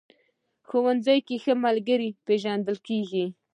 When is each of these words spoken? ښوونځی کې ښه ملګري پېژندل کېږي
ښوونځی 0.67 1.19
کې 1.27 1.35
ښه 1.43 1.53
ملګري 1.65 2.09
پېژندل 2.25 2.77
کېږي 2.87 3.25